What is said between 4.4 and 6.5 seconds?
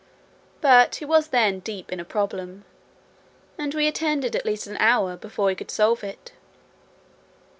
least an hour, before he could solve it.